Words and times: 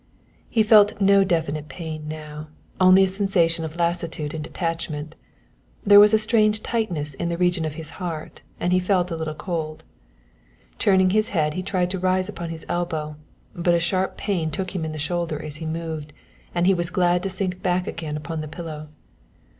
He 0.49 0.63
felt 0.63 0.99
no 0.99 1.23
definite 1.23 1.67
pain 1.67 2.07
now, 2.07 2.47
only 2.79 3.03
a 3.03 3.07
sensation 3.07 3.63
of 3.63 3.75
lassitude 3.75 4.33
and 4.33 4.43
detachment. 4.43 5.13
There 5.83 5.99
was 5.99 6.11
a 6.11 6.17
strange 6.17 6.63
tightness 6.63 7.13
in 7.13 7.29
the 7.29 7.37
region 7.37 7.65
of 7.65 7.75
his 7.75 7.91
heart 8.01 8.41
and 8.59 8.73
he 8.73 8.79
felt 8.79 9.11
a 9.11 9.15
little 9.15 9.35
cold. 9.35 9.83
Turning 10.79 11.11
his 11.11 11.29
head 11.37 11.53
he 11.53 11.61
tried 11.61 11.91
to 11.91 11.99
rise 11.99 12.27
upon 12.29 12.49
his 12.49 12.65
elbow, 12.67 13.15
but 13.53 13.75
a 13.75 13.79
sharp 13.79 14.17
pain 14.17 14.49
took 14.49 14.73
him 14.73 14.83
in 14.85 14.91
the 14.91 14.97
shoulder 14.97 15.39
as 15.39 15.57
he 15.57 15.67
moved, 15.67 16.13
and 16.55 16.65
he 16.65 16.73
was 16.73 16.89
glad 16.89 17.21
to 17.21 17.29
sink 17.29 17.61
back 17.61 17.85
again 17.85 18.17
upon 18.17 18.41
the 18.41 18.47
pillow. 18.47 18.87